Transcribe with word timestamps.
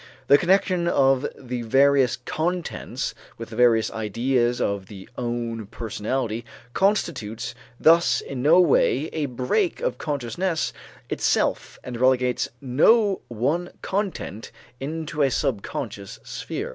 The 0.25 0.37
connection 0.39 0.87
of 0.87 1.27
the 1.37 1.61
various 1.61 2.15
contents 2.17 3.13
with 3.37 3.51
the 3.51 3.55
various 3.55 3.91
ideas 3.91 4.59
of 4.59 4.87
the 4.87 5.07
own 5.15 5.67
personality 5.67 6.43
constitutes 6.73 7.53
thus 7.79 8.19
in 8.19 8.41
no 8.41 8.59
way 8.59 9.11
a 9.13 9.27
break 9.27 9.79
of 9.79 9.99
consciousness 9.99 10.73
itself 11.07 11.77
and 11.83 12.01
relegates 12.01 12.49
no 12.61 13.21
one 13.27 13.69
content 13.83 14.51
into 14.79 15.21
a 15.21 15.29
subconscious 15.29 16.19
sphere. 16.23 16.69